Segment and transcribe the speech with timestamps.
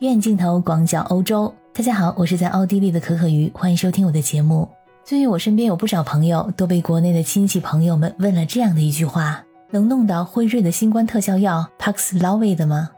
[0.00, 4.68] 远镜头广角欧洲，大家好，我是在奥地利的可可鱼，欢迎收听我的节目。
[5.02, 9.42] 最近我身边有不少朋友都被国内的亲戚朋友们问了这样的一句话：
[9.72, 12.90] 能弄到辉瑞的新冠特效药 Paxlovid 吗？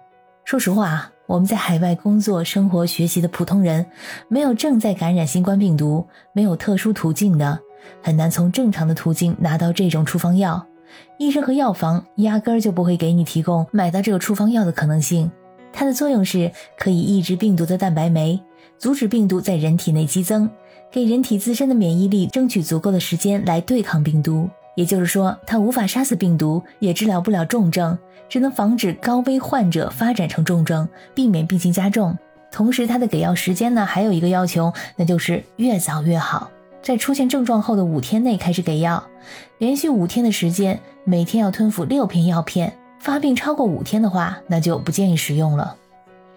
[0.45, 3.87] 说实话，我们在海外工作、生活、学习的普通人，
[4.29, 7.59] 没有正在感染新冠病毒，没有特殊途径的，
[8.03, 10.67] 很难从正常的途径拿到这种处方药。
[11.19, 15.31] 医生和药房压根儿就不会给你提供买到这个处方药的可能性。
[15.73, 18.41] 它的作用是可以抑制病毒的蛋白酶，
[18.79, 20.51] 阻止病毒在人体内激增，
[20.91, 24.49] 给人体自身的免疫力争取足够的时间来对抗病毒。
[24.77, 27.99] 也就是说，它无法杀死病毒，也治疗不了重症，
[28.29, 32.17] 只能防止高危患者发展成重症，避免病情加重。
[32.51, 36.51] 同时，它的给药时间呢，还有一个要求，那就是越早越好。
[36.83, 39.05] 在出现症状后的五天内开始给药，
[39.59, 42.73] 连续五天的时间，每天要吞服六片药片。
[43.01, 45.75] 发病超过五天的话，那就不建议使用了。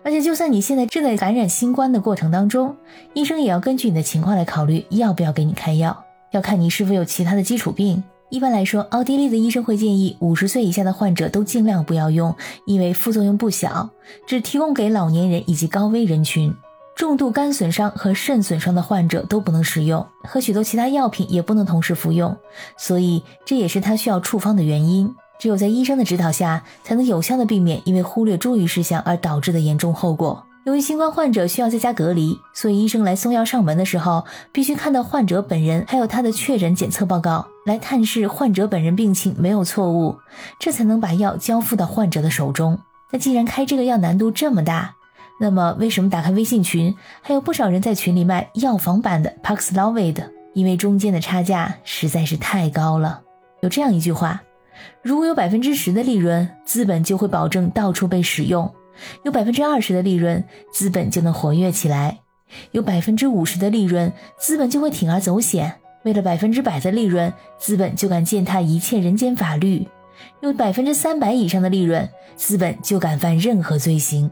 [0.01, 2.75] 而且，就算你现在正在感染新冠的过程当中，
[3.13, 8.01] 医生也要根据你的情况来考虑要不要给你开药，要看你是否有其他的基础病。
[8.29, 12.33] 一般来说，奥地利的医生会建议五十岁以下的患者都尽量不要用，
[12.65, 13.89] 因为副作用不小，
[14.25, 16.53] 只提供给老年人以及高危人群。
[16.95, 22.37] 重度肝损伤和肾损伤的患者都不能使用，和许多其他药品也不能同时服用，
[22.77, 25.13] 所以这也是他需要处方的原因。
[25.39, 30.45] 只有在医生的指导下，才能有效的避免因为忽略注意事项而导致的严重后果。
[30.65, 40.15] 由于新冠患者需要在家隔离，所以医生来送药上门的时候，必须看到患者本人，还有他的确诊检测报告，来探视患者本人病情没有错误，
[40.59, 42.79] 这才能把药交付到患者的手中。
[43.11, 44.95] 那既然开这个药难度这么大，
[45.39, 50.23] 那么，为什么打开微信群，还有不少人在群里卖药房版的 Paxlovid？
[50.53, 53.21] 因为中间的差价实在是太高了。
[53.61, 54.41] 有这样一句话：
[55.01, 58.67] 如果有百分之十的利润，资本就会保证到处被使用；
[59.23, 62.17] 有百分之二十的利润，资本就能活跃起来；
[62.71, 65.69] 有百分之五十的利润，资本就会铤而走险；
[66.03, 69.87] 为了百分之百的利润，资本就敢践踏一切人间法律；
[70.41, 74.29] 有百分之三百以上的利润，资本就敢犯任何罪行。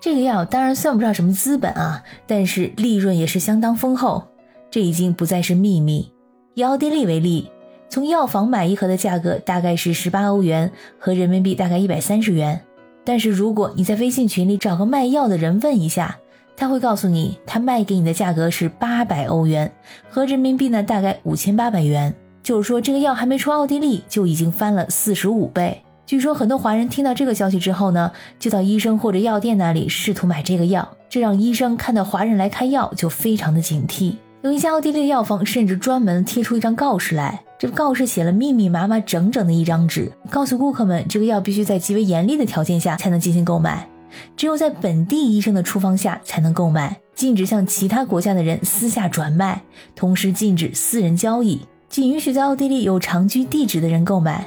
[0.00, 4.22] 这个药当然算不上什么资本啊，但是利润也是相当丰厚。
[4.70, 6.12] 这已经不再是秘密。
[6.54, 7.48] 以奥地利为例，
[7.88, 12.60] 从药房买一盒的价格大概是十八欧元，和人民币大概一百三十元。
[13.04, 16.18] 但是如果你在微信群里找个卖药的人问一下，
[16.56, 19.70] 他会告诉你，他卖给你的价格是八百欧元，
[20.08, 22.14] 和人民币呢大概五千八百元。
[22.42, 25.82] 就是说，这个药还没出奥地利，就已经翻了四十五倍。
[26.06, 34.16] 据说很多华人听到这个消息之后呢，就到医生或者药店那里试图买这个药，这让医生看到华人来开药就非常的警惕。
[34.44, 43.88] 有一家奥地利药房甚至专门贴出一张告示来，这告示写了密密麻麻整整的一张纸，告诉顾客们这个药必须在极为严厉的条件下才能进行购买，
[44.36, 49.62] 只有在本地医生的处方下才能购买，禁止向其他国家的人私下转卖，
[49.96, 54.44] 同时禁止私人交易，仅允许在奥地利有长居地址的人购买。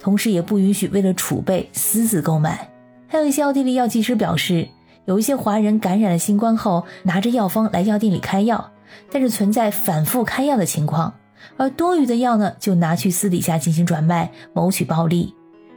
[0.00, 2.68] 同时也不允许为了储备私自购买。
[3.06, 4.66] 还有一些奥地利药剂师表示，
[5.04, 8.72] 有一些华人感染了新冠后，拿着药方来药店里开药，
[9.10, 11.14] 但是存在反复开药的情况，
[11.56, 15.34] 而多余的药呢，就拿去私底下进行转卖，谋取暴利。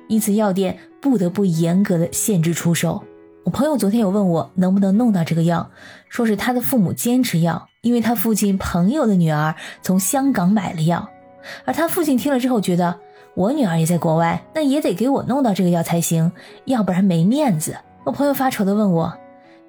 [0.07, 3.03] 因此，药店不得不严格的限制出售。
[3.43, 5.69] 我朋友昨天有问我能不能弄到这个药，
[6.09, 11.09] 说是他的父母坚持要，因为他父亲朋友的女儿从香港买了药，
[11.65, 12.99] 而他父亲听了之后觉得。
[13.35, 16.29] 我女儿也在国外，那也得给我弄到这个药才行，
[16.65, 17.77] 要不然没面子。
[18.03, 19.13] 我朋友发愁的问我：“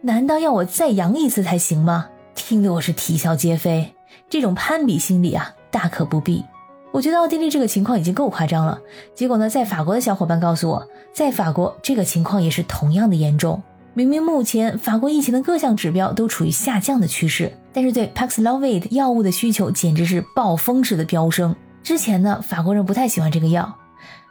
[0.03, 3.95] 难道要我再阳一次才行吗？”听得我是啼笑皆非。
[4.29, 6.45] 这种攀比心理啊，大可不必。
[6.93, 8.81] 我觉得奥地利这个情况已经够夸张了。
[9.15, 13.63] 结果呢，在法国的小伙伴告诉我，在法国这个情况也是同样的严重。
[13.95, 21.55] 明明目前法国疫情的各项指标都处于下降的趋势，但是对 Paxlovid 药物的需求简直是暴风式的飙升。
[21.83, 23.77] 之前呢，法国人不太喜欢这个药，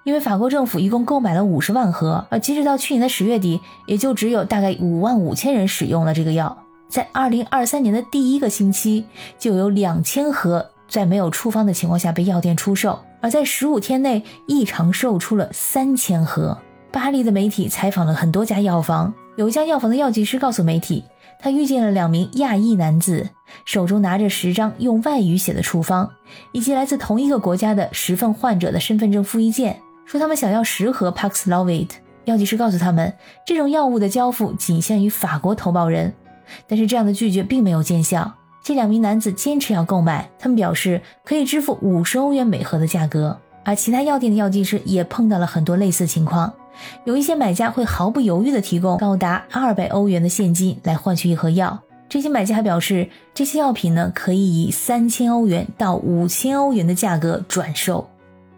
[0.06, 6.58] 因为法国政府一共购买了五十万盒，而截止到去年的十月底，也就只有大概五万五千人使用了这个药。
[6.90, 9.06] 在二零二三年的第一个星期，
[9.38, 16.58] 就有两千盒在没有处方的情况下被药店出售，而在十五天内异常售出了三千盒。
[16.92, 21.04] 巴黎的媒体采访了很多家药房，有一家药房的药剂师告诉媒体。
[21.42, 23.30] 他遇见了两名亚裔男子，
[23.64, 26.10] 手中拿着十张用外语写的处方，
[26.52, 31.88] 以及来自同一个国家的十份患者的身份证复印件，说他们想要十盒 Paxlovid。
[32.26, 33.14] 药剂师告诉他们，
[33.46, 36.14] 这种药物的交付仅限于法国投保人。
[36.68, 38.32] 但是这样的拒绝并没有见效，
[38.64, 43.38] 这两名男子坚持要购买，他们表示可以支付五十欧元每盒的价格。
[43.66, 46.52] 而其他药店的药剂师也碰到了很多类似情况，
[47.04, 51.80] 有一些买家会毫不犹豫地提供高达二百欧元的现金来换取一盒药。
[52.08, 58.10] 这些买家还表示，这些药品呢可以以三千欧元到五千欧元的价格转售。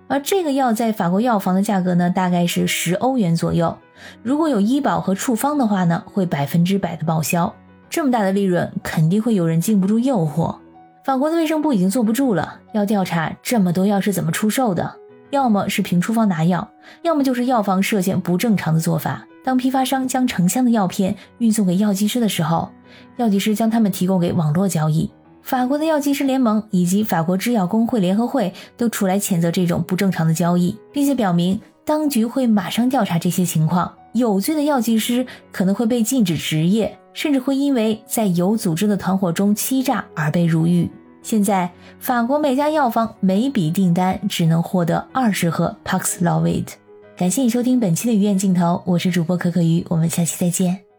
[0.08, 3.78] 而这个药在法国药房的价格呢，大概是十欧元左右。
[4.24, 7.54] 如果有医保和处方的话呢，会百分之百的报销。
[7.92, 10.56] 这么大的利润，肯定会有人禁不住诱惑。
[11.04, 14.96] 法国的卫生部已经坐不住了，要调查这么多药是怎么出售的。
[15.30, 16.70] 要么是凭处方拿药，
[17.02, 19.28] 要么就是药房涉嫌不正常的做法。
[19.44, 22.70] 当批发商将成箱的药片运送给药剂师的时候，
[23.18, 25.12] 药剂师将他们提供给网络交易。
[25.42, 33.94] 法国的药剂师联盟以及法国制药工会联合会都出来谴责这种不正常的交易，并且表明当局会马上调查这些情况。
[34.14, 40.90] 有罪的药剂师可能会被禁止执业，甚至会因为在有组织的团伙中欺诈而被入狱。
[41.22, 46.66] 现在，法国每家药房每笔订单只能获得二十盒 Paxlovid。
[47.16, 50.91] 感谢你收听本期的鱼眼镜头，我是主播可可鱼，我们下期再见。